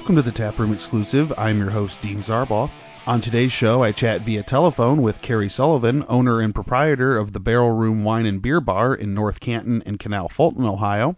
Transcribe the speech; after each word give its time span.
Welcome 0.00 0.16
to 0.16 0.22
the 0.22 0.32
Taproom 0.32 0.72
Exclusive. 0.72 1.30
I'm 1.36 1.58
your 1.58 1.68
host, 1.68 1.98
Dean 2.00 2.22
Zarbaugh. 2.22 2.70
On 3.06 3.20
today's 3.20 3.52
show, 3.52 3.82
I 3.82 3.92
chat 3.92 4.22
via 4.22 4.42
telephone 4.42 5.02
with 5.02 5.20
Keri 5.20 5.50
Sullivan, 5.50 6.06
owner 6.08 6.40
and 6.40 6.54
proprietor 6.54 7.18
of 7.18 7.34
the 7.34 7.38
Barrel 7.38 7.72
Room 7.72 8.02
Wine 8.02 8.24
and 8.24 8.40
Beer 8.40 8.62
Bar 8.62 8.94
in 8.94 9.12
North 9.12 9.40
Canton 9.40 9.82
and 9.84 10.00
Canal 10.00 10.30
Fulton, 10.30 10.64
Ohio. 10.64 11.16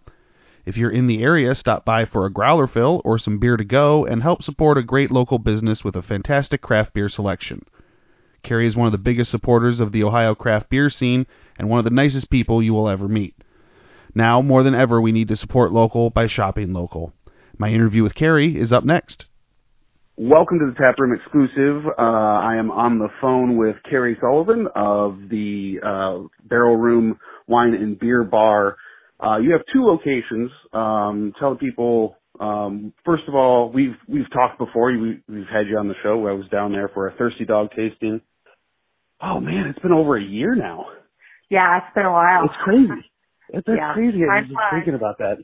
If 0.66 0.76
you're 0.76 0.90
in 0.90 1.06
the 1.06 1.22
area, 1.22 1.54
stop 1.54 1.84
by 1.84 2.04
for 2.04 2.26
a 2.26 2.32
growler 2.32 2.66
fill 2.66 3.00
or 3.04 3.20
some 3.20 3.38
beer 3.38 3.56
to 3.56 3.64
go 3.64 4.04
and 4.04 4.20
help 4.20 4.42
support 4.42 4.76
a 4.76 4.82
great 4.82 5.12
local 5.12 5.38
business 5.38 5.84
with 5.84 5.94
a 5.94 6.02
fantastic 6.02 6.60
craft 6.60 6.92
beer 6.92 7.08
selection. 7.08 7.64
Keri 8.42 8.66
is 8.66 8.74
one 8.74 8.86
of 8.86 8.92
the 8.92 8.98
biggest 8.98 9.30
supporters 9.30 9.78
of 9.78 9.92
the 9.92 10.02
Ohio 10.02 10.34
craft 10.34 10.68
beer 10.68 10.90
scene 10.90 11.28
and 11.56 11.68
one 11.68 11.78
of 11.78 11.84
the 11.84 11.90
nicest 11.90 12.30
people 12.30 12.60
you 12.60 12.74
will 12.74 12.88
ever 12.88 13.06
meet. 13.06 13.36
Now, 14.12 14.42
more 14.42 14.64
than 14.64 14.74
ever, 14.74 15.00
we 15.00 15.12
need 15.12 15.28
to 15.28 15.36
support 15.36 15.70
local 15.70 16.10
by 16.10 16.26
shopping 16.26 16.72
local. 16.72 17.12
My 17.58 17.68
interview 17.68 18.02
with 18.02 18.14
Keri 18.14 18.58
is 18.60 18.72
up 18.72 18.84
next. 18.84 19.26
Welcome 20.16 20.58
to 20.58 20.66
the 20.66 20.74
Taproom 20.78 21.14
exclusive. 21.14 21.86
Uh, 21.98 22.02
I 22.02 22.56
am 22.56 22.70
on 22.70 22.98
the 22.98 23.08
phone 23.20 23.56
with 23.56 23.76
Keri 23.88 24.16
Sullivan 24.20 24.68
of 24.74 25.18
the 25.30 25.76
uh, 25.82 26.28
Barrel 26.48 26.76
Room 26.76 27.18
Wine 27.46 27.74
and 27.74 27.98
Beer 27.98 28.22
Bar. 28.22 28.76
Uh, 29.24 29.38
you 29.38 29.52
have 29.52 29.62
two 29.72 29.84
locations. 29.84 30.50
Um, 30.72 31.32
tell 31.38 31.50
the 31.54 31.58
people. 31.58 32.16
Um, 32.40 32.92
first 33.04 33.24
of 33.28 33.34
all, 33.34 33.70
we've 33.70 33.96
we've 34.08 34.30
talked 34.32 34.58
before. 34.58 34.92
We, 34.92 35.20
we've 35.28 35.46
had 35.52 35.66
you 35.68 35.78
on 35.78 35.88
the 35.88 35.94
show. 36.02 36.26
I 36.26 36.32
was 36.32 36.46
down 36.48 36.72
there 36.72 36.88
for 36.88 37.08
a 37.08 37.14
Thirsty 37.14 37.44
Dog 37.44 37.70
tasting. 37.76 38.20
Oh 39.20 39.40
man, 39.40 39.66
it's 39.66 39.78
been 39.78 39.92
over 39.92 40.16
a 40.16 40.22
year 40.22 40.54
now. 40.54 40.86
Yeah, 41.48 41.78
it's 41.78 41.94
been 41.94 42.06
a 42.06 42.12
while. 42.12 42.44
It's 42.44 42.54
crazy. 42.64 43.04
It's 43.50 43.68
Yeah, 43.68 43.92
crazy. 43.94 44.24
I 44.24 44.40
time 44.40 44.48
was 44.48 44.48
just 44.48 44.74
thinking 44.74 44.94
about 44.94 45.18
that. 45.18 45.36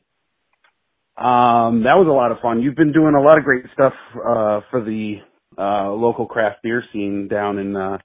Um, 1.18 1.82
that 1.82 1.98
was 1.98 2.06
a 2.08 2.14
lot 2.14 2.30
of 2.30 2.38
fun. 2.40 2.62
You've 2.62 2.76
been 2.76 2.92
doing 2.92 3.14
a 3.14 3.20
lot 3.20 3.38
of 3.38 3.44
great 3.44 3.64
stuff 3.72 3.92
uh, 4.14 4.60
for 4.70 4.84
the 4.84 5.16
uh, 5.58 5.90
local 5.90 6.26
craft 6.26 6.62
beer 6.62 6.84
scene 6.92 7.26
down 7.28 7.58
in 7.58 7.74
uh, 7.74 7.98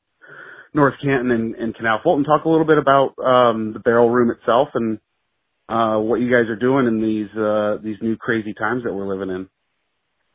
North 0.74 0.96
Canton 1.02 1.30
and, 1.30 1.56
and 1.56 1.76
Canal 1.76 2.00
Fulton. 2.04 2.24
Talk 2.26 2.46
a 2.46 2.50
little 2.50 2.66
bit 2.66 2.80
about 2.80 3.14
um, 3.24 3.74
the 3.74 3.80
Barrel 3.80 4.10
Room 4.10 4.32
itself 4.32 4.70
and 4.74 4.98
uh, 5.70 6.00
what 6.00 6.22
you 6.22 6.30
guys 6.32 6.50
are 6.50 6.56
doing 6.56 6.88
in 6.88 7.02
these 7.02 7.30
uh, 7.38 7.78
these 7.84 7.98
new 8.02 8.18
crazy 8.18 8.54
times 8.54 8.84
that 8.84 8.94
we're 8.94 9.08
living 9.08 9.34
in. 9.34 9.48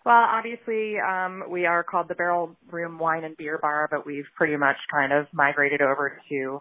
Well, 0.07 0.15
obviously, 0.17 0.95
um, 1.01 1.45
we 1.51 1.67
are 1.67 1.83
called 1.83 2.09
the 2.09 2.15
Barrel 2.15 2.57
Room 2.70 2.98
Wine 2.98 3.25
and 3.25 3.37
Beer 3.37 3.59
Bar, 3.61 3.89
but 3.91 4.07
we've 4.07 4.25
pretty 4.37 4.57
much 4.57 4.77
kind 4.91 5.13
of 5.13 5.27
migrated 5.33 5.83
over 5.83 6.20
to 6.31 6.61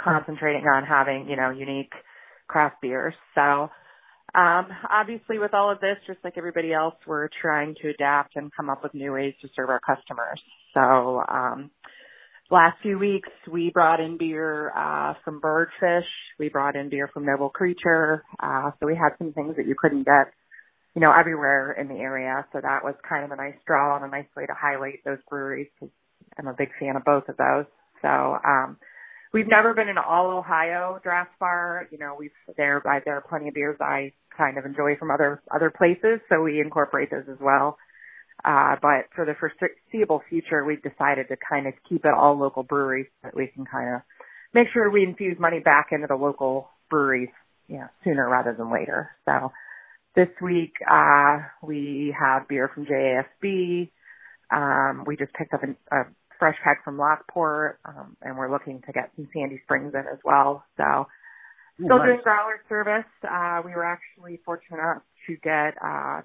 concentrating 0.00 0.62
on 0.62 0.84
having, 0.84 1.28
you 1.28 1.36
know, 1.36 1.50
unique 1.50 1.92
craft 2.46 2.76
beers. 2.82 3.14
So, 3.34 3.70
um, 4.34 4.66
obviously 4.90 5.38
with 5.38 5.54
all 5.54 5.70
of 5.70 5.80
this, 5.80 5.96
just 6.06 6.18
like 6.24 6.34
everybody 6.36 6.72
else, 6.72 6.94
we're 7.06 7.28
trying 7.40 7.74
to 7.82 7.90
adapt 7.90 8.36
and 8.36 8.50
come 8.54 8.70
up 8.70 8.82
with 8.82 8.94
new 8.94 9.12
ways 9.12 9.34
to 9.42 9.48
serve 9.54 9.70
our 9.70 9.80
customers. 9.80 10.40
So, 10.74 11.22
um, 11.28 11.70
last 12.50 12.76
few 12.82 12.98
weeks 12.98 13.28
we 13.50 13.70
brought 13.72 14.00
in 14.00 14.18
beer, 14.18 14.70
uh, 14.76 15.14
from 15.24 15.40
Birdfish. 15.40 16.02
We 16.38 16.48
brought 16.48 16.76
in 16.76 16.90
beer 16.90 17.08
from 17.12 17.26
Noble 17.26 17.48
Creature. 17.48 18.24
Uh, 18.40 18.70
so 18.80 18.86
we 18.86 18.94
had 18.94 19.16
some 19.18 19.32
things 19.32 19.56
that 19.56 19.66
you 19.66 19.74
couldn't 19.80 20.04
get 20.04 20.32
you 20.94 21.00
know, 21.00 21.12
everywhere 21.12 21.72
in 21.72 21.88
the 21.88 21.94
area. 21.94 22.46
So 22.52 22.60
that 22.62 22.84
was 22.84 22.94
kind 23.08 23.24
of 23.24 23.32
a 23.32 23.36
nice 23.36 23.58
draw 23.66 23.96
and 23.96 24.04
a 24.04 24.08
nice 24.08 24.28
way 24.36 24.46
to 24.46 24.54
highlight 24.54 25.00
those 25.04 25.18
breweries 25.28 25.68
because 25.74 25.92
I'm 26.38 26.46
a 26.46 26.54
big 26.56 26.68
fan 26.78 26.96
of 26.96 27.04
both 27.04 27.28
of 27.28 27.36
those. 27.36 27.66
So, 28.00 28.08
um, 28.08 28.78
we've 29.34 29.48
never 29.48 29.74
been 29.74 29.88
an 29.88 29.98
all 29.98 30.38
Ohio 30.38 31.00
draft 31.02 31.32
bar. 31.40 31.88
You 31.90 31.98
know, 31.98 32.16
we've 32.18 32.30
there, 32.56 32.80
I, 32.86 33.00
there 33.04 33.16
are 33.16 33.24
plenty 33.28 33.48
of 33.48 33.54
beers 33.54 33.76
I 33.80 34.12
kind 34.38 34.56
of 34.56 34.64
enjoy 34.64 34.96
from 34.98 35.10
other, 35.10 35.42
other 35.52 35.70
places. 35.76 36.20
So 36.30 36.40
we 36.40 36.60
incorporate 36.60 37.10
those 37.10 37.28
as 37.30 37.38
well. 37.40 37.76
Uh, 38.44 38.76
but 38.80 39.10
for 39.14 39.26
the 39.26 39.34
foreseeable 39.34 40.22
future, 40.30 40.64
we've 40.64 40.82
decided 40.82 41.28
to 41.28 41.36
kind 41.50 41.66
of 41.66 41.74
keep 41.88 42.04
it 42.04 42.14
all 42.16 42.38
local 42.38 42.62
breweries 42.62 43.06
so 43.20 43.28
that 43.28 43.36
we 43.36 43.48
can 43.48 43.64
kind 43.64 43.96
of 43.96 44.00
make 44.54 44.68
sure 44.72 44.88
we 44.90 45.02
infuse 45.02 45.36
money 45.38 45.58
back 45.58 45.88
into 45.92 46.06
the 46.06 46.14
local 46.14 46.68
breweries, 46.88 47.30
you 47.68 47.78
know, 47.78 47.88
sooner 48.04 48.28
rather 48.28 48.54
than 48.56 48.72
later. 48.72 49.10
So, 49.24 49.50
this 50.14 50.28
week, 50.40 50.74
uh, 50.88 51.38
we 51.60 52.14
have 52.16 52.46
beer 52.46 52.70
from 52.72 52.86
JAFB. 52.86 53.90
Um, 54.52 55.04
we 55.06 55.16
just 55.16 55.32
picked 55.32 55.52
up 55.52 55.64
an, 55.64 55.76
a 55.90 56.04
fresh 56.44 56.58
pack 56.62 56.84
from 56.84 56.98
Lockport, 56.98 57.80
um, 57.86 58.16
and 58.20 58.36
we're 58.36 58.50
looking 58.52 58.82
to 58.84 58.92
get 58.92 59.10
some 59.16 59.26
Sandy 59.32 59.60
Springs 59.64 59.94
in 59.94 60.00
as 60.00 60.18
well. 60.24 60.62
So, 60.76 61.06
still 61.82 61.96
nice. 61.98 62.06
doing 62.06 62.20
growler 62.22 62.60
service. 62.68 63.08
Uh, 63.24 63.62
we 63.64 63.70
were 63.72 63.84
actually 63.84 64.40
fortunate 64.44 64.76
enough 64.76 65.02
to 65.26 65.36
get, 65.42 65.72
uh, 65.82 66.20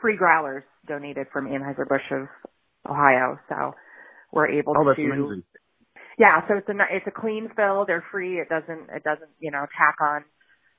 free 0.00 0.16
growlers 0.16 0.64
donated 0.88 1.26
from 1.32 1.48
Anheuser-Busch 1.48 2.08
of 2.12 2.28
Ohio. 2.88 3.38
So, 3.50 3.74
we're 4.32 4.48
able 4.48 4.72
Oh, 4.74 4.84
that's 4.86 4.96
to 4.96 5.04
amazing. 5.04 5.42
yeah, 6.18 6.40
so 6.48 6.54
it's 6.56 6.68
a 6.68 6.72
it's 6.90 7.06
a 7.06 7.10
clean 7.10 7.50
fill. 7.54 7.84
They're 7.86 8.04
free. 8.10 8.40
It 8.40 8.48
doesn't 8.48 8.88
it 8.88 9.04
doesn't 9.04 9.30
you 9.38 9.50
know 9.50 9.66
tack 9.76 9.96
on 10.00 10.24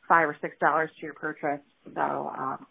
five 0.09 0.28
or 0.28 0.35
six 0.41 0.55
dollars 0.59 0.90
to 1.00 1.05
your 1.05 1.13
purchase. 1.13 1.61
So 1.94 2.01
um, 2.01 2.66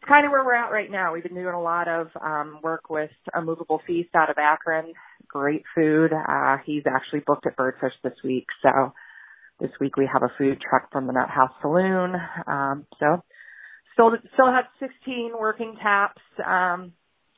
it's 0.00 0.08
kind 0.08 0.24
of 0.26 0.32
where 0.32 0.44
we're 0.44 0.54
at 0.54 0.70
right 0.72 0.90
now. 0.90 1.12
We've 1.12 1.22
been 1.22 1.34
doing 1.34 1.54
a 1.54 1.60
lot 1.62 1.88
of 1.88 2.08
um, 2.20 2.60
work 2.62 2.88
with 2.90 3.10
a 3.34 3.42
movable 3.42 3.80
feast 3.86 4.10
out 4.14 4.30
of 4.30 4.36
Akron. 4.38 4.92
Great 5.32 5.62
food. 5.74 6.10
Uh, 6.12 6.58
he's 6.64 6.82
actually 6.86 7.20
booked 7.26 7.46
at 7.46 7.56
Birdfish 7.56 7.92
this 8.04 8.14
week. 8.22 8.46
So 8.62 8.92
this 9.60 9.70
week 9.80 9.96
we 9.96 10.08
have 10.12 10.22
a 10.22 10.32
food 10.36 10.58
truck 10.60 10.92
from 10.92 11.06
the 11.06 11.12
Nut 11.12 11.30
House 11.30 11.52
Saloon. 11.62 12.14
Um, 12.46 12.86
so 13.00 13.22
still 13.94 14.12
still 14.34 14.52
have 14.52 14.64
16 14.78 15.32
working 15.38 15.76
taps. 15.82 16.22
Um, 16.44 16.92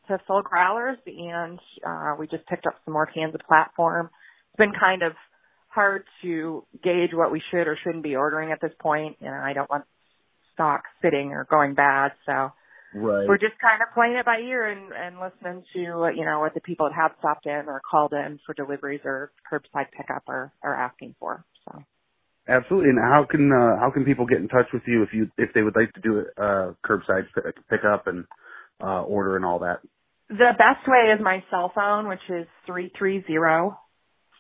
to 0.09 0.19
fill 0.27 0.43
growlers 0.43 0.99
and 1.07 1.59
uh, 1.87 2.15
we 2.19 2.27
just 2.27 2.47
picked 2.47 2.67
up 2.67 2.75
some 2.85 2.93
more 2.93 3.07
cans 3.07 3.35
of 3.35 3.41
platform 3.49 4.11
it's 4.55 4.59
been 4.59 4.79
kind 4.79 5.03
of 5.03 5.15
hard 5.67 6.05
to 6.23 6.65
gauge 6.85 7.11
what 7.13 7.33
we 7.33 7.43
should 7.51 7.67
or 7.67 7.77
shouldn't 7.83 8.05
be 8.05 8.15
ordering 8.15 8.53
at 8.53 8.61
this 8.61 8.71
point. 8.81 9.21
Know, 9.21 9.31
I 9.31 9.53
don't 9.53 9.69
want 9.69 9.85
stock 10.53 10.85
sitting 11.03 11.33
or 11.33 11.45
going 11.51 11.75
bad, 11.75 12.13
so 12.25 12.53
Right. 12.95 13.27
we're 13.29 13.39
just 13.39 13.59
kind 13.61 13.83
of 13.83 13.93
playing 13.95 14.17
it 14.17 14.25
by 14.25 14.39
ear 14.39 14.71
and, 14.71 14.93
and 14.93 15.21
listening 15.21 15.65
to 15.75 16.05
uh, 16.05 16.11
you 16.11 16.25
know 16.25 16.41
what 16.41 16.55
the 16.55 16.61
people 16.61 16.89
that 16.89 16.95
have 16.95 17.13
stopped 17.19 17.47
in 17.47 17.67
or 17.67 17.81
called 17.89 18.13
in 18.13 18.39
for 18.47 18.55
deliveries 18.55 19.01
or 19.05 19.33
curbside 19.51 19.91
pickup 19.97 20.25
are 20.29 20.53
are 20.63 20.75
asking 20.75 21.15
for. 21.19 21.45
So 21.67 21.83
Absolutely. 22.47 22.91
And 22.91 22.99
how 22.99 23.27
can 23.29 23.51
uh, 23.51 23.81
how 23.81 23.91
can 23.91 24.05
people 24.05 24.27
get 24.27 24.39
in 24.39 24.49
touch 24.49 24.67
with 24.73 24.83
you 24.87 25.03
if 25.03 25.11
you 25.13 25.31
if 25.39 25.51
they 25.55 25.63
would 25.63 25.77
like 25.77 25.93
to 25.95 26.01
do 26.01 26.19
it 26.19 26.27
uh, 26.39 26.73
curbside 26.87 27.27
pick- 27.35 27.69
pickup 27.69 28.07
and 28.07 28.25
uh, 28.83 29.03
order 29.03 29.37
and 29.37 29.45
all 29.45 29.61
that? 29.61 29.81
the 30.29 30.53
best 30.57 30.89
way 30.89 31.13
is 31.15 31.21
my 31.23 31.45
cell 31.51 31.71
phone, 31.75 32.09
which 32.09 32.21
is 32.29 32.47
three 32.67 32.91
three 32.99 33.25
zero 33.27 33.79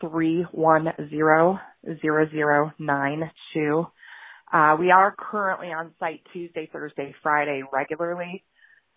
three 0.00 0.44
one 0.52 0.88
zero 1.10 1.58
zero 2.00 2.28
zero 2.30 2.72
nine 2.78 3.30
two. 3.52 3.86
Uh, 4.52 4.76
we 4.78 4.90
are 4.90 5.14
currently 5.16 5.68
on 5.68 5.92
site 5.98 6.20
Tuesday, 6.32 6.68
Thursday, 6.72 7.14
Friday 7.22 7.62
regularly. 7.72 8.44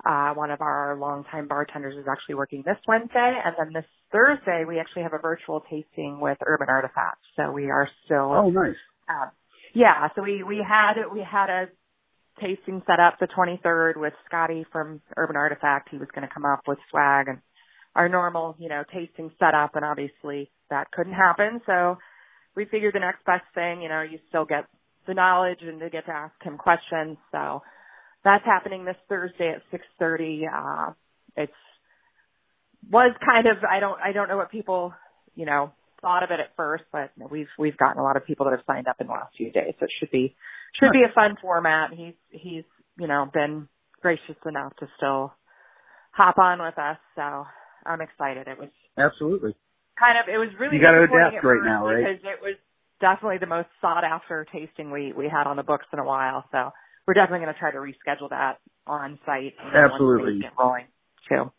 Uh, 0.06 0.31
one 0.34 0.52
of 0.52 0.62
our 0.62 0.96
longtime 1.00 1.47
bartenders 1.47 1.97
is 1.97 2.06
actually 2.09 2.35
working 2.35 2.62
this 2.66 2.78
Wednesday, 2.88 3.34
and 3.44 3.56
then 3.58 3.74
this 3.74 3.90
Thursday 4.12 4.63
we 4.68 4.80
actually 4.80 5.02
have 5.02 5.13
a 5.13 5.18
virtual 5.18 5.62
tasting 5.69 6.19
with 6.19 6.38
Urban 6.46 6.68
Artifacts. 6.69 7.25
So 7.35 7.52
we 7.52 7.72
are 7.72 7.90
still, 8.06 8.31
Oh, 8.31 8.50
nice. 8.52 8.75
uh, 9.09 9.30
yeah. 9.74 10.09
So 10.16 10.22
we 10.22 10.44
we 10.44 10.58
had 10.68 10.94
we 11.12 11.22
had 11.22 11.50
a 11.50 11.66
tasting 12.40 12.84
set 12.85 13.00
up 13.00 13.18
the 13.19 13.25
23rd 13.28 13.97
with 13.97 14.14
Scotty 14.28 14.66
from 14.72 15.02
Urban 15.18 15.35
Artifact. 15.35 15.90
He 15.90 15.97
was 15.97 16.08
going 16.14 16.28
to 16.28 16.31
come 16.34 16.46
up 16.46 16.62
with 16.68 16.78
swag 16.91 17.28
and 17.29 17.40
our 17.96 18.08
normal, 18.08 18.56
you 18.59 18.69
know, 18.69 18.84
tasting 18.94 19.31
setup, 19.40 19.75
and 19.75 19.84
obviously 19.84 20.52
that 20.70 20.91
couldn't 20.91 21.14
happen. 21.14 21.61
So 21.66 21.97
we 22.55 22.66
figured 22.66 22.93
the 22.93 23.00
next 23.00 23.26
best 23.26 23.46
thing, 23.55 23.82
you 23.82 23.90
know, 23.90 24.02
you 24.03 24.20
still 24.29 24.46
get 24.46 24.66
the 25.07 25.13
knowledge 25.13 25.59
and 25.61 25.79
to 25.79 25.89
get 25.89 26.05
to 26.05 26.11
ask 26.11 26.33
him 26.43 26.57
questions. 26.57 27.17
So 27.31 27.61
that's 28.23 28.45
happening 28.45 28.85
this 28.85 28.97
Thursday 29.09 29.55
at 29.55 29.61
6:30. 29.71 30.47
Uh, 30.47 30.93
it's 31.35 31.51
was 32.89 33.15
kind 33.25 33.47
of 33.47 33.63
I 33.69 33.79
don't 33.79 33.99
I 34.01 34.11
don't 34.11 34.27
know 34.27 34.37
what 34.37 34.51
people 34.51 34.93
you 35.35 35.45
know 35.45 35.71
thought 36.01 36.23
of 36.23 36.31
it 36.31 36.39
at 36.39 36.55
first, 36.55 36.83
but 36.91 37.11
we've 37.31 37.49
we've 37.57 37.77
gotten 37.77 37.99
a 37.99 38.03
lot 38.03 38.17
of 38.17 38.25
people 38.25 38.45
that 38.45 38.51
have 38.51 38.65
signed 38.67 38.87
up 38.87 38.97
in 38.99 39.07
the 39.07 39.13
last 39.13 39.35
few 39.35 39.51
days. 39.51 39.73
So 39.79 39.85
it 39.85 39.91
should 39.99 40.11
be 40.11 40.35
should 40.79 40.91
be 40.91 41.03
a 41.03 41.13
fun 41.13 41.35
format. 41.41 41.91
He's 41.93 42.15
he's 42.29 42.63
you 42.99 43.07
know 43.07 43.29
been 43.33 43.67
gracious 44.01 44.37
enough 44.45 44.75
to 44.77 44.87
still 44.97 45.33
hop 46.11 46.37
on 46.37 46.61
with 46.61 46.77
us. 46.77 46.97
So 47.15 47.45
I'm 47.85 48.01
excited. 48.01 48.47
It 48.47 48.57
was 48.59 48.69
Absolutely. 48.97 49.55
kind 49.99 50.17
of 50.19 50.31
it 50.33 50.37
was 50.37 50.49
really 50.59 50.77
You 50.77 50.81
gotta 50.81 51.03
adapt 51.03 51.43
right 51.43 51.63
now, 51.63 51.85
right? 51.87 51.97
Because 51.97 52.21
it 52.23 52.41
was 52.41 52.55
definitely 52.99 53.38
the 53.40 53.47
most 53.47 53.70
sought 53.82 54.03
after 54.03 54.46
tasting 54.52 54.91
we 54.91 55.14
we 55.14 55.29
had 55.29 55.47
on 55.47 55.58
the 55.58 55.64
books 55.64 55.85
in 55.94 55.99
a 55.99 56.05
while. 56.05 56.46
So 56.52 56.72
we're 57.08 57.14
definitely 57.14 57.46
going 57.46 57.53
to 57.53 57.59
try 57.59 57.72
to 57.72 57.78
reschedule 57.78 58.29
that 58.29 58.59
on 58.85 59.20
site. 59.26 59.53
Absolutely. 59.73 60.40
Get 60.41 60.52
rolling 60.59 60.85
too. 61.29 61.52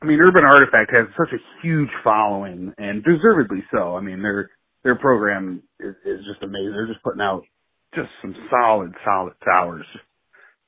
I 0.00 0.06
mean, 0.06 0.20
Urban 0.20 0.44
Artifact 0.44 0.92
has 0.94 1.06
such 1.16 1.32
a 1.32 1.42
huge 1.66 1.90
following, 2.04 2.72
and 2.78 3.02
deservedly 3.02 3.64
so. 3.72 3.96
I 3.96 4.00
mean, 4.00 4.22
their 4.22 4.50
their 4.84 4.94
program 4.96 5.62
is, 5.80 5.94
is 6.04 6.20
just 6.24 6.42
amazing. 6.42 6.72
They're 6.72 6.86
just 6.86 7.02
putting 7.02 7.20
out 7.20 7.42
just 7.94 8.08
some 8.22 8.34
solid, 8.50 8.92
solid 9.04 9.34
sours. 9.44 9.86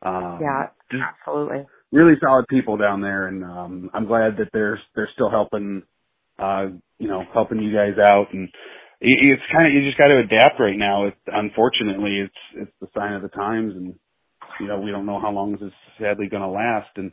Um, 0.03 0.39
Yeah, 0.41 0.67
absolutely. 1.01 1.67
really 1.93 2.15
solid 2.21 2.47
people 2.49 2.77
down 2.77 3.03
there, 3.03 3.29
and 3.29 3.45
um, 3.45 3.91
I'm 3.95 4.07
glad 4.07 4.37
that 4.39 4.49
they're 4.53 4.81
they're 4.97 5.11
still 5.15 5.31
helping, 5.31 5.83
uh, 6.39 6.67
you 6.99 7.09
know, 7.09 7.23
helping 7.33 7.63
you 7.63 7.73
guys 7.73 7.99
out. 7.99 8.29
And 8.33 8.49
it's 9.01 9.43
kind 9.53 9.67
of 9.67 9.73
you 9.73 9.89
just 9.89 9.99
got 9.99 10.09
to 10.09 10.19
adapt 10.19 10.61
right 10.61 10.77
now. 10.77 11.07
It's 11.07 11.17
unfortunately 11.27 12.21
it's 12.25 12.43
it's 12.55 12.73
the 12.81 12.89
sign 12.95 13.15
of 13.15 13.23
the 13.23 13.29
times, 13.29 13.75
and 13.75 13.95
you 14.61 14.69
know 14.69 14.79
we 14.81 14.91
don't 14.91 15.07
know 15.07 15.21
how 15.21 15.31
long 15.31 15.53
this 15.53 15.63
is 15.63 15.73
sadly 15.99 16.29
going 16.29 16.43
to 16.43 16.49
last. 16.49 16.91
And 16.97 17.13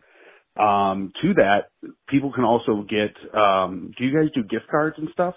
um, 0.59 1.13
to 1.21 1.33
that, 1.35 1.69
people 2.09 2.31
can 2.33 2.43
also 2.43 2.83
get. 2.87 3.15
Um, 3.33 3.91
do 3.97 4.05
you 4.05 4.13
guys 4.13 4.29
do 4.35 4.43
gift 4.43 4.67
cards 4.69 4.95
and 4.97 5.09
stuff? 5.13 5.35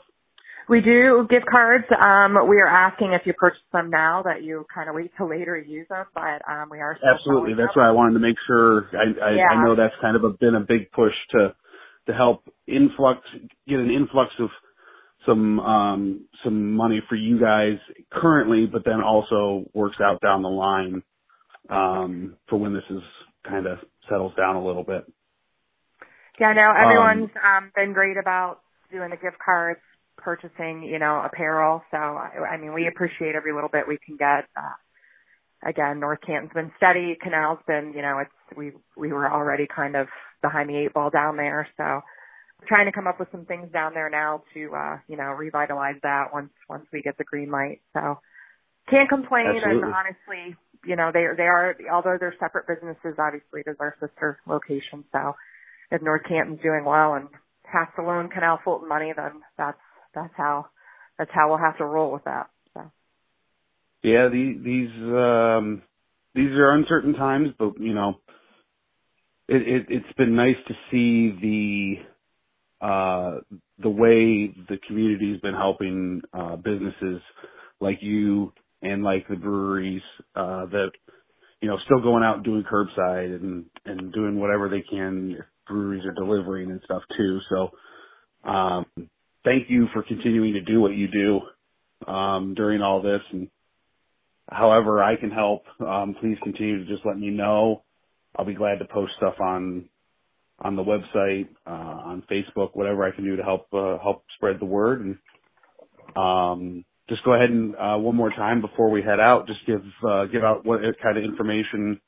We 0.68 0.80
do 0.80 1.26
gift 1.28 1.46
cards. 1.50 1.84
Um, 1.90 2.48
we 2.48 2.58
are 2.58 2.66
asking 2.66 3.12
if 3.12 3.22
you 3.26 3.32
purchase 3.32 3.62
them 3.72 3.90
now 3.90 4.22
that 4.22 4.42
you 4.42 4.66
kind 4.72 4.88
of 4.88 4.94
wait 4.94 5.10
till 5.16 5.28
later 5.28 5.60
to 5.60 5.68
use 5.68 5.86
them, 5.88 6.06
but 6.14 6.42
um, 6.48 6.68
we 6.70 6.78
are 6.78 6.96
absolutely. 7.02 7.54
That's 7.54 7.76
why 7.76 7.88
I 7.88 7.92
wanted 7.92 8.14
to 8.14 8.20
make 8.20 8.36
sure. 8.46 8.88
I, 8.92 9.04
I, 9.24 9.30
yeah. 9.34 9.46
I 9.50 9.64
know 9.64 9.74
that's 9.76 9.94
kind 10.00 10.16
of 10.16 10.24
a, 10.24 10.30
been 10.30 10.54
a 10.54 10.60
big 10.60 10.90
push 10.92 11.14
to 11.32 11.54
to 12.06 12.12
help 12.12 12.44
influx 12.66 13.20
get 13.68 13.78
an 13.78 13.90
influx 13.90 14.30
of 14.40 14.50
some 15.26 15.60
um 15.60 16.24
some 16.44 16.72
money 16.72 17.02
for 17.08 17.14
you 17.14 17.40
guys 17.40 17.78
currently, 18.12 18.66
but 18.66 18.84
then 18.84 19.00
also 19.02 19.64
works 19.74 19.96
out 20.02 20.20
down 20.20 20.42
the 20.42 20.48
line 20.48 21.02
um 21.68 22.36
for 22.48 22.58
when 22.58 22.72
this 22.72 22.84
is 22.90 23.02
kind 23.48 23.66
of 23.66 23.78
settles 24.08 24.32
down 24.36 24.56
a 24.56 24.64
little 24.64 24.84
bit. 24.84 25.04
Yeah, 26.38 26.52
no, 26.54 26.72
everyone's 26.72 27.30
um, 27.36 27.64
um 27.64 27.72
been 27.74 27.92
great 27.92 28.16
about 28.16 28.60
doing 28.90 29.10
the 29.10 29.16
gift 29.16 29.36
cards, 29.44 29.80
purchasing, 30.16 30.82
you 30.82 30.98
know, 30.98 31.22
apparel. 31.24 31.82
So 31.90 31.96
I 31.98 32.56
mean, 32.58 32.72
we 32.72 32.88
appreciate 32.88 33.34
every 33.34 33.52
little 33.52 33.68
bit 33.68 33.86
we 33.86 33.98
can 34.04 34.16
get. 34.16 34.48
Uh, 34.56 35.68
again, 35.68 36.00
North 36.00 36.20
Canton's 36.26 36.52
been 36.54 36.72
steady. 36.76 37.16
Canal's 37.22 37.58
been, 37.66 37.92
you 37.94 38.02
know, 38.02 38.18
it's 38.18 38.56
we 38.56 38.72
we 38.96 39.12
were 39.12 39.30
already 39.30 39.66
kind 39.66 39.96
of 39.96 40.08
behind 40.42 40.70
the 40.70 40.76
eight 40.76 40.94
ball 40.94 41.10
down 41.10 41.36
there, 41.36 41.68
so 41.76 42.00
trying 42.66 42.86
to 42.86 42.92
come 42.92 43.06
up 43.06 43.18
with 43.18 43.28
some 43.32 43.46
things 43.46 43.72
down 43.72 43.94
there 43.94 44.10
now 44.10 44.42
to 44.54 44.74
uh, 44.74 44.96
you 45.08 45.16
know, 45.16 45.30
revitalize 45.30 45.96
that 46.02 46.32
once 46.32 46.50
once 46.68 46.86
we 46.92 47.02
get 47.02 47.18
the 47.18 47.24
green 47.24 47.50
light. 47.50 47.80
So 47.92 48.18
can't 48.88 49.08
complain 49.08 49.46
Absolutely. 49.56 49.82
and 49.82 49.94
honestly, 49.94 50.56
you 50.84 50.96
know, 50.96 51.10
they 51.12 51.24
they 51.36 51.44
are 51.44 51.76
although 51.92 52.16
they're 52.18 52.34
separate 52.40 52.66
businesses, 52.66 53.18
obviously 53.18 53.62
it 53.66 53.70
is 53.70 53.76
our 53.80 53.94
sister 54.00 54.40
location. 54.46 55.04
So 55.12 55.34
if 55.90 56.02
North 56.02 56.22
Canton's 56.28 56.60
doing 56.62 56.84
well 56.84 57.14
and 57.14 57.28
has 57.64 57.88
to 57.96 58.02
loan 58.02 58.28
Canal 58.28 58.58
Fulton 58.64 58.88
money, 58.88 59.12
then 59.14 59.42
that's 59.56 59.78
that's 60.14 60.34
how 60.36 60.66
that's 61.18 61.30
how 61.32 61.48
we'll 61.48 61.58
have 61.58 61.78
to 61.78 61.84
roll 61.84 62.12
with 62.12 62.24
that. 62.24 62.48
So 62.74 62.90
yeah, 64.02 64.28
these 64.32 64.56
these 64.64 64.90
um 64.96 65.82
these 66.34 66.50
are 66.50 66.72
uncertain 66.72 67.14
times, 67.14 67.48
but 67.58 67.78
you 67.78 67.94
know, 67.94 68.14
it, 69.48 69.62
it 69.62 69.86
it's 69.88 70.16
been 70.16 70.34
nice 70.34 70.56
to 70.68 70.74
see 70.90 71.36
the 71.40 71.94
the 72.82 73.90
way 73.90 74.54
the 74.68 74.78
community's 74.86 75.40
been 75.40 75.54
helping 75.54 76.22
uh, 76.34 76.56
businesses 76.56 77.20
like 77.80 77.98
you 78.02 78.52
and 78.82 79.04
like 79.04 79.28
the 79.28 79.36
breweries 79.36 80.02
uh, 80.36 80.66
that 80.66 80.90
you 81.62 81.68
know 81.68 81.78
still 81.86 82.02
going 82.02 82.24
out 82.24 82.36
and 82.36 82.44
doing 82.44 82.64
curbside 82.64 83.34
and 83.34 83.66
and 83.86 84.12
doing 84.12 84.40
whatever 84.40 84.68
they 84.68 84.82
can. 84.82 85.38
Breweries 85.68 86.04
are 86.06 86.12
delivering 86.14 86.70
and 86.70 86.80
stuff 86.84 87.02
too. 87.16 87.40
So 87.50 87.88
um, 88.50 88.86
thank 89.44 89.70
you 89.70 89.88
for 89.92 90.02
continuing 90.04 90.54
to 90.54 90.62
do 90.62 90.80
what 90.80 90.94
you 90.94 91.08
do 91.08 92.12
um, 92.12 92.54
during 92.54 92.82
all 92.82 93.02
this 93.02 93.22
and. 93.32 93.48
However, 94.50 95.02
I 95.02 95.16
can 95.16 95.30
help. 95.30 95.64
Um, 95.80 96.16
please 96.20 96.36
continue 96.42 96.84
to 96.84 96.92
just 96.92 97.06
let 97.06 97.18
me 97.18 97.30
know. 97.30 97.82
I'll 98.36 98.44
be 98.44 98.54
glad 98.54 98.78
to 98.80 98.84
post 98.86 99.12
stuff 99.16 99.34
on 99.40 99.88
on 100.60 100.76
the 100.76 100.84
website, 100.84 101.48
uh, 101.66 101.70
on 101.70 102.22
Facebook, 102.30 102.70
whatever 102.74 103.04
I 103.04 103.14
can 103.14 103.24
do 103.24 103.36
to 103.36 103.42
help 103.42 103.66
uh, 103.72 103.98
help 104.02 104.24
spread 104.36 104.56
the 104.60 104.66
word. 104.66 105.00
And 105.00 106.16
um, 106.16 106.84
just 107.08 107.24
go 107.24 107.34
ahead 107.34 107.50
and 107.50 107.74
uh, 107.76 107.96
one 107.96 108.16
more 108.16 108.30
time 108.30 108.60
before 108.60 108.90
we 108.90 109.02
head 109.02 109.20
out, 109.20 109.46
just 109.46 109.60
give 109.66 109.82
uh, 110.08 110.26
give 110.26 110.44
out 110.44 110.64
what 110.64 110.80
kind 111.02 111.18
of 111.18 111.24
information 111.24 112.00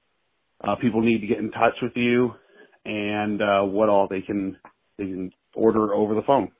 uh, 0.62 0.76
people 0.76 1.02
need 1.02 1.20
to 1.20 1.26
get 1.26 1.38
in 1.38 1.50
touch 1.50 1.74
with 1.82 1.92
you, 1.96 2.32
and 2.84 3.42
uh, 3.42 3.62
what 3.62 3.88
all 3.88 4.06
they 4.08 4.20
can 4.20 4.56
they 4.98 5.04
can 5.04 5.30
order 5.54 5.94
over 5.94 6.14
the 6.14 6.22
phone. 6.22 6.50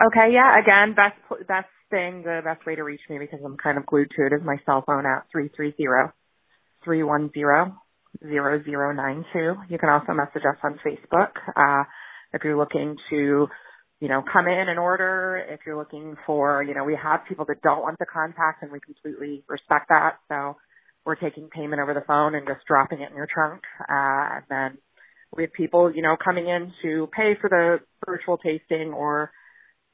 Okay, 0.00 0.32
yeah. 0.32 0.58
Again, 0.58 0.94
best 0.94 1.46
best 1.46 1.68
thing, 1.90 2.22
the 2.22 2.40
best 2.44 2.64
way 2.66 2.74
to 2.76 2.82
reach 2.82 3.00
me 3.08 3.18
because 3.18 3.40
I'm 3.44 3.56
kind 3.56 3.78
of 3.78 3.86
glued 3.86 4.10
to 4.16 4.26
it 4.26 4.32
is 4.32 4.42
my 4.44 4.56
cell 4.66 4.82
phone 4.86 5.06
at 5.06 5.26
three 5.30 5.48
three 5.54 5.74
zero 5.76 6.12
three 6.84 7.02
one 7.02 7.30
zero 7.32 7.76
0092. 8.22 9.54
You 9.68 9.78
can 9.78 9.88
also 9.88 10.12
message 10.12 10.42
us 10.48 10.58
on 10.62 10.78
Facebook 10.84 11.32
uh, 11.56 11.84
if 12.32 12.42
you're 12.44 12.56
looking 12.56 12.96
to, 13.10 13.48
you 14.00 14.08
know, 14.08 14.22
come 14.32 14.46
in 14.46 14.68
and 14.68 14.78
order. 14.78 15.44
If 15.48 15.60
you're 15.66 15.78
looking 15.78 16.16
for, 16.26 16.62
you 16.62 16.74
know, 16.74 16.84
we 16.84 16.96
have 17.00 17.20
people 17.28 17.44
that 17.46 17.62
don't 17.62 17.82
want 17.82 17.98
the 17.98 18.06
contact, 18.06 18.62
and 18.62 18.72
we 18.72 18.80
completely 18.80 19.44
respect 19.48 19.88
that. 19.88 20.18
So 20.28 20.56
we're 21.04 21.16
taking 21.16 21.48
payment 21.48 21.80
over 21.80 21.94
the 21.94 22.04
phone 22.06 22.34
and 22.34 22.46
just 22.46 22.66
dropping 22.66 23.00
it 23.00 23.10
in 23.10 23.16
your 23.16 23.28
trunk. 23.32 23.62
Uh, 23.80 24.36
and 24.36 24.44
then 24.48 24.78
we 25.36 25.44
have 25.44 25.52
people, 25.52 25.92
you 25.94 26.02
know, 26.02 26.16
coming 26.22 26.48
in 26.48 26.72
to 26.82 27.08
pay 27.14 27.34
for 27.40 27.48
the 27.48 27.78
virtual 28.06 28.38
tasting, 28.38 28.92
or 28.92 29.30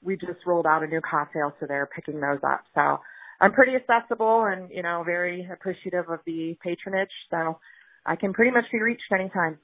we 0.03 0.17
just 0.17 0.45
rolled 0.47 0.67
out 0.67 0.83
a 0.83 0.87
new 0.87 1.01
cocktail, 1.01 1.53
so 1.59 1.67
they're 1.67 1.89
picking 1.95 2.21
those 2.21 2.41
up. 2.47 2.63
So 2.75 2.99
I'm 3.41 3.53
pretty 3.53 3.73
accessible 3.75 4.45
and, 4.45 4.71
you 4.71 4.83
know, 4.83 5.03
very 5.05 5.49
appreciative 5.53 6.09
of 6.09 6.21
the 6.27 6.57
patronage. 6.63 7.11
So 7.31 7.59
I 8.07 8.17
can 8.17 8.33
pretty 8.33 8.51
much 8.51 8.65
be 8.71 8.81
reached 8.81 9.03
anytime. 9.13 9.59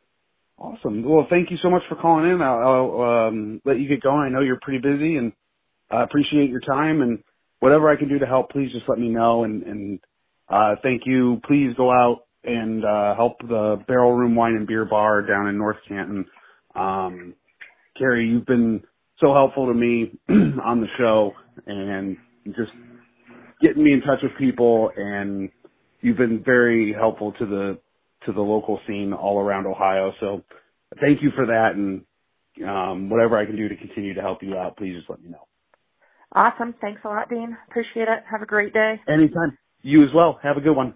Awesome. 0.58 1.02
Well, 1.02 1.26
thank 1.30 1.50
you 1.50 1.56
so 1.62 1.70
much 1.70 1.82
for 1.88 1.96
calling 1.96 2.30
in. 2.30 2.42
I'll, 2.42 2.58
I'll 3.00 3.28
um, 3.28 3.62
let 3.64 3.78
you 3.78 3.88
get 3.88 4.02
going. 4.02 4.20
I 4.20 4.28
know 4.28 4.40
you're 4.40 4.60
pretty 4.60 4.78
busy, 4.78 5.16
and 5.16 5.32
I 5.90 6.02
appreciate 6.02 6.50
your 6.50 6.60
time. 6.60 7.00
And 7.00 7.20
whatever 7.60 7.90
I 7.90 7.96
can 7.96 8.08
do 8.08 8.18
to 8.18 8.26
help, 8.26 8.50
please 8.50 8.70
just 8.70 8.88
let 8.88 8.98
me 8.98 9.08
know. 9.08 9.44
And, 9.44 9.62
and 9.62 10.00
uh, 10.48 10.74
thank 10.82 11.02
you. 11.06 11.40
Please 11.46 11.72
go 11.76 11.90
out 11.90 12.26
and 12.44 12.84
uh, 12.84 13.14
help 13.14 13.38
the 13.40 13.82
Barrel 13.88 14.12
Room 14.12 14.34
Wine 14.34 14.54
and 14.54 14.66
Beer 14.66 14.84
Bar 14.84 15.22
down 15.22 15.48
in 15.48 15.56
North 15.56 15.78
Canton. 15.88 16.26
Um, 16.74 17.34
Keri, 17.96 18.26
you've 18.28 18.46
been 18.46 18.82
so 19.18 19.32
helpful 19.32 19.66
to 19.66 19.74
me 19.74 20.18
on 20.28 20.80
the 20.80 20.86
show, 20.98 21.32
and 21.66 22.16
just 22.46 22.72
getting 23.62 23.82
me 23.82 23.92
in 23.92 24.00
touch 24.02 24.20
with 24.22 24.32
people. 24.38 24.90
And 24.94 25.50
you've 26.02 26.18
been 26.18 26.42
very 26.44 26.92
helpful 26.92 27.32
to 27.38 27.46
the 27.46 27.78
to 28.26 28.32
the 28.32 28.40
local 28.40 28.80
scene 28.86 29.12
all 29.12 29.38
around 29.38 29.66
Ohio. 29.66 30.12
So 30.20 30.42
thank 31.00 31.22
you 31.22 31.30
for 31.34 31.46
that. 31.46 31.72
And 31.74 32.04
um, 32.66 33.10
whatever 33.10 33.36
I 33.38 33.46
can 33.46 33.56
do 33.56 33.68
to 33.68 33.76
continue 33.76 34.14
to 34.14 34.20
help 34.20 34.42
you 34.42 34.56
out, 34.56 34.76
please 34.76 34.96
just 34.96 35.10
let 35.10 35.22
me 35.22 35.30
know. 35.30 35.46
Awesome. 36.34 36.74
Thanks 36.80 37.00
a 37.04 37.08
lot, 37.08 37.28
Dean. 37.28 37.56
Appreciate 37.68 38.08
it. 38.08 38.22
Have 38.30 38.42
a 38.42 38.46
great 38.46 38.72
day. 38.72 39.00
Anytime. 39.08 39.58
You 39.82 40.04
as 40.04 40.10
well. 40.14 40.38
Have 40.42 40.56
a 40.56 40.60
good 40.60 40.76
one. 40.76 40.94